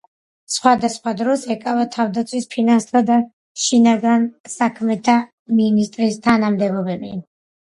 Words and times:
სხვადასხვა 0.51 1.11
დროს 1.17 1.43
ეკავა 1.55 1.83
თავდაცვის, 1.95 2.47
ფინანსთა 2.55 3.03
და 3.11 3.19
შინაგან 3.67 4.27
საქმეთა 4.55 5.19
მინისტრის 5.61 6.19
თანამდებობები. 6.29 7.15